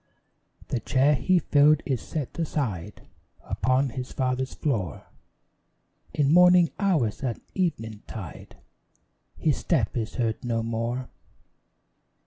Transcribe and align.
The 0.69 0.79
chair 0.79 1.13
he 1.13 1.37
filled 1.37 1.83
is 1.85 2.01
set 2.01 2.39
aside 2.39 3.07
Upon 3.43 3.89
his 3.89 4.11
father's 4.11 4.55
floor; 4.55 5.05
In 6.11 6.33
morning 6.33 6.71
hours, 6.79 7.21
at 7.21 7.39
eventide, 7.55 8.55
His 9.37 9.57
step 9.57 9.95
is 9.95 10.15
heard 10.15 10.43
no 10.43 10.63
more. 10.63 11.11